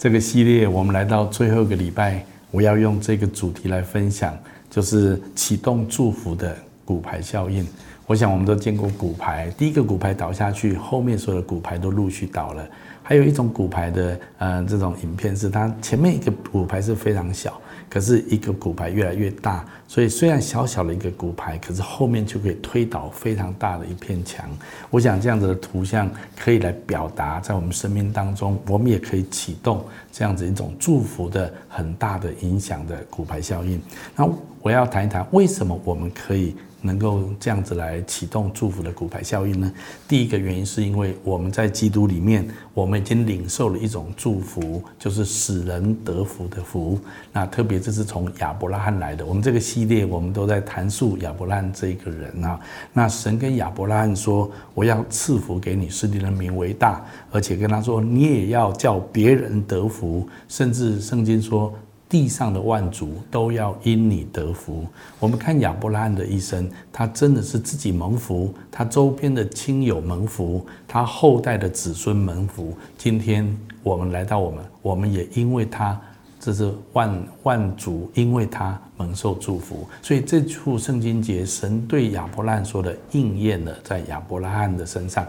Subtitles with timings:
[0.00, 4.34] 这个系列我们来到最后一个礼拜，我要用这个主题来分享，
[4.70, 7.66] 就是启动祝福的骨牌效应。
[8.06, 12.66] 我想我们都见过骨牌，第一个骨牌倒下去，后面所有的骨牌都陆续倒了。
[13.02, 17.60] 还有一种骨牌的，呃，这种影片是它前面一个骨牌是非常小。
[17.90, 24.48] 可是一个骨牌越来越大，所以虽然小小的一个骨牌，可是后面就可以推倒非常大的一片墙。
[24.88, 26.08] 我想这样子的图像
[26.38, 33.82] 可以来表达，在我们生命当中，我们也可以启动这样子一种祝福的很大的影响的骨牌效应。
[34.14, 34.26] 那
[34.62, 36.54] 我要谈一谈，为什么我们可以？
[36.82, 39.72] 能够这样子来启动祝福的骨牌效应呢？
[40.08, 46.98] 第一个原因是因为我们在基督里面，我们已经领受了一种祝福，就是使人得福的福。
[47.32, 49.24] 那特别这是从亚伯拉罕来的。
[49.24, 52.58] 我们这个系列我们都在谈述亚伯拉罕这个人啊。
[52.92, 61.74] 那神跟亚伯拉罕说：“我要赐福给你，使你的名为大，而且跟他说，你也要叫别人得福。”甚至圣经说。
[62.10, 64.84] 地上的万族都要因你得福。
[65.20, 72.76] 我们看亚伯拉罕的一生，他真的是自己蒙福，他周边的亲友蒙福，他后代的子孙蒙福。
[72.98, 75.98] 今天我们来到我们，我们也因为他，
[76.40, 79.86] 这是万万族因为他蒙受祝福。
[80.02, 85.24] 所以这处圣经节，神对亚伯拉罕说的应验了在亚伯拉罕的身上。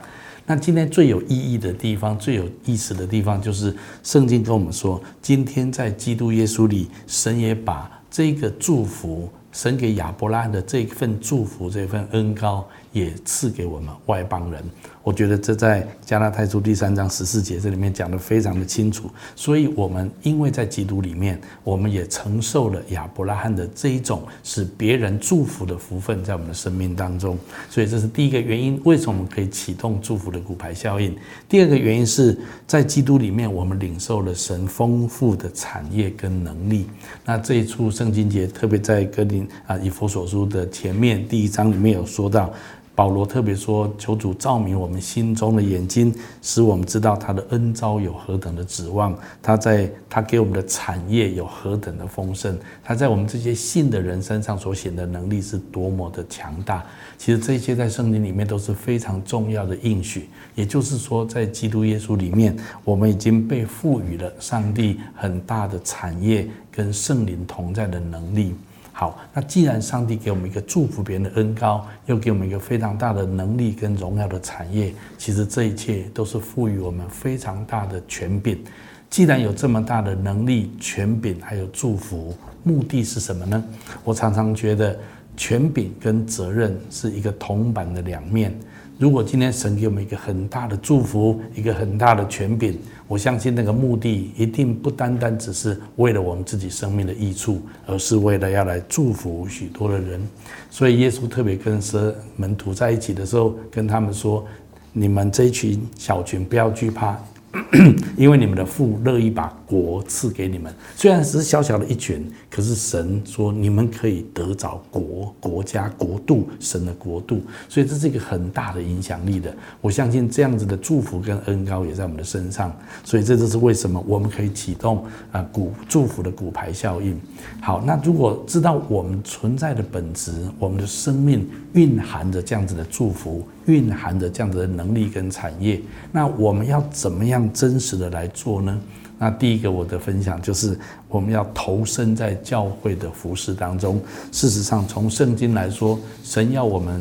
[0.46, 9.30] 那今天最有意义的地方，最有意思的地方，就是圣经跟我们说，今天在基督耶稣里，神也把这个祝福。
[9.54, 14.64] 神给亚伯拉罕的这份祝福，这份恩高，也赐给我们外邦人。
[15.04, 19.10] 我觉得这在加拉太书第三章十四节这里面讲的非常的清楚。
[19.36, 27.36] 所以，我们因为在基督里面，我们也承受了亚伯拉罕的这一种使别人祝福的福分，在我们的生命当中。
[27.68, 31.16] 所以，这是第一个原因，为什么我们可以启动祝福的骨牌效应？
[31.50, 36.86] 第二个原因是在基督里面，我们领受了神丰富的产业跟能力。
[37.26, 39.48] 那这一处圣经节，特别在哥林。
[39.66, 42.54] 啊，以佛所书的前面第一章里面有说到，
[42.94, 56.86] 保罗特别说，求主照明我们心中的眼睛，使我们知道他的恩招有何等的指望，他在他给我们的产业有何等的丰盛，他在我们这些信的人身上所显的能力是多么的强大。
[57.18, 68.54] 其实这些在圣经里面都是非常重要的应许，也就是说，在基督耶稣里面，我们已经被赋予了上帝很大的产业跟圣灵同在的能力。
[69.02, 78.64] 好，那既然上帝给我们一个祝福别人的恩高，又给我们一个非常大的能力跟荣耀的产业，其实这一切都是赋予我们非常大的权柄。
[79.10, 83.64] 既然有这么大的能力、权柄，还有祝福，目的是什么呢？
[84.04, 84.96] 我常常觉得，
[85.42, 88.56] 权柄跟责任是一个铜板的两面。
[89.00, 100.22] 如果今天神给我们一个很大的祝福，一个很大的权柄，我相信那个目的一定不单单只是为了我们自己生命的益处，而是为了要来祝福许多的人。
[100.70, 104.46] 所以耶稣特别跟十门徒在一起的时候，跟他们说
[104.94, 107.18] ：“你们这群小群不要惧怕。”
[108.16, 119.54] 因为你们的父乐意把国赐给你们，虽然只是小小的一群，可是神说你们可以得着国、国家、国度，神的国度，所以这是一个很大的影响力的。
[119.82, 122.74] 我相信这样子的祝福跟恩高也在我们的身上，
[123.04, 127.20] 所以这就是为什么我们可以启动啊股祝福的骨牌效应。
[127.62, 133.46] 好，那如果知道我们存在的本质，我们的生命蕴含着这样子的祝福。
[133.66, 138.80] 蕴含着这样子的能力跟产业，那我们要怎么样真实的来做呢？
[139.20, 140.76] 那第一个我的分享就是
[141.08, 144.02] 我们要投身在教会的服饰当中。
[144.32, 147.00] 事实上，从圣经来说，神要我们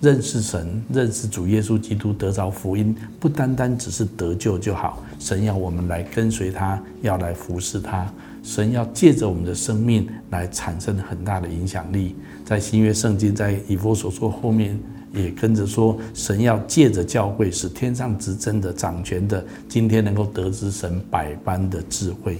[0.00, 5.02] 认识神、认识主耶稣基督，得着福音，不单单只是得救就好。
[5.18, 8.08] 神要我们来跟随他，要来服侍他。
[8.44, 12.14] 神要借着我们的生命来产生很大的影响力。
[12.44, 14.78] 在新约圣经，在以弗所说后面。
[15.14, 22.38] 也跟着说，神要借着教会，使天上执政的、掌权的，今天能够得知神百般的智慧。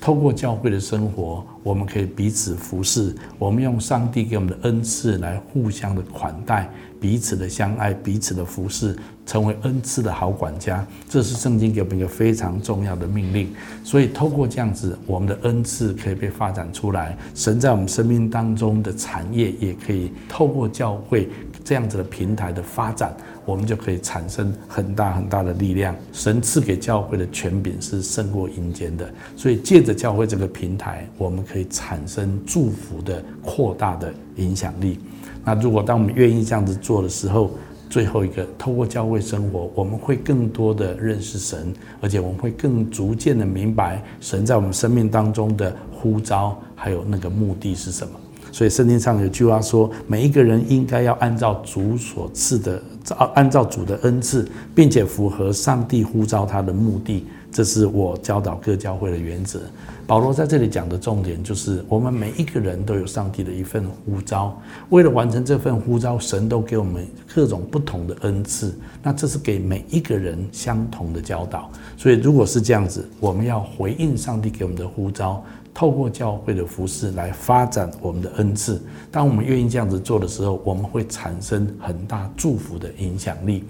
[0.00, 6.68] 透过教会的生活，我们可以彼此服侍，我们用上帝给我们的恩赐来互相的款待，
[7.00, 10.84] 彼此的相爱，彼此的服侍，成为恩赐的好管家。
[11.08, 13.48] 这是圣经给我们一个非常重要的命令。
[13.84, 21.28] 所以，透过这样子，我们的恩赐可以被发展出来，神在我们生命当中的产业也可以透过教会。
[21.64, 23.14] 这样子的平台的发展，
[23.44, 25.94] 我们就可以产生很大很大的力量。
[26.12, 34.98] 神赐给教会的权柄是胜过阴间的，所以借着教会这个平台，我们可以产生祝福的扩大的影响力。
[35.44, 37.50] 那如果当我们愿意这样子做的时候，
[37.90, 48.14] 最后一个，透过教会生活，我们会更多的认识神，而且我们会更逐渐的明白神在我们生命当中的呼召，还有那个目的是什么。
[48.52, 52.82] 所以圣经上有句话说，每一个人应该要按照主所赐的，
[53.16, 57.26] 按按照主的恩赐，并且符合上帝呼召他的目的。
[57.50, 59.60] 这是我教导各教会的原则。
[60.06, 64.58] 保罗在这里讲的重点就是，我们每一个人都有上帝的一份呼召。
[64.88, 68.74] 为了完成这份呼召，神都给我们各种不同的恩赐。
[69.02, 71.70] 那这是给每一个人相同的教导。
[71.96, 78.80] 所以，如果是这样子，我们要回应上帝给我们的呼召，透过教会的服饰来发展我们的恩赐。
[79.10, 83.64] 当我们愿意这样子做的时候，我们会产生很大祝福的影响力。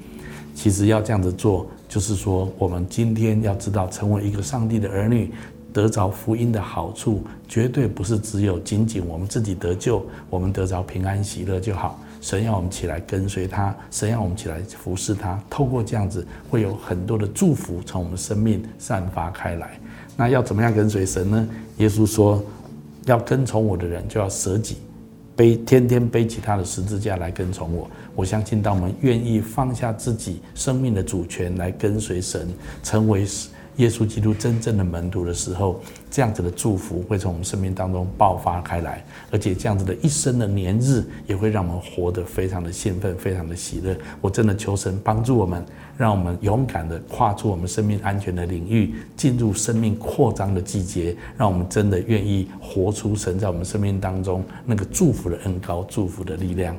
[0.54, 1.66] 其实要这样子做。
[1.88, 5.30] 就是说，我们今天要知道，成为一个上帝的儿女，
[5.74, 12.00] 得着福音的好处，绝对不是只有仅仅我们自己得救，我们得着平安喜乐就好。
[12.22, 15.38] 神要我们起来跟随他，神要我们起来服侍他。
[15.50, 19.78] 透过这样子，会有很多的祝福从我们生命散发开来。
[20.16, 21.48] 那要怎么样跟随神呢？
[21.78, 22.42] 耶稣说，
[23.06, 24.76] 要跟从我的人，就要舍己。
[25.34, 32.46] 背天天背起他的十字架来跟从我，我相信当我们愿意放下自己生命的主权来跟随神，
[32.82, 33.26] 成为
[33.76, 35.80] 耶稣基督真正的门徒的时候，
[36.10, 43.96] 这样子的祝福会从我们生命当中爆发开来，而且这样子的一生的年日也会让我们活得非常的兴奋，非常的喜乐。
[44.20, 45.64] 我真的求神帮助我们，
[45.96, 56.76] 让我们勇敢的跨出我们生命安全的领域，进入生命扩张的季节，让我们真的愿意活出神在我们生命当中那个祝福的恩高，祝福的力量。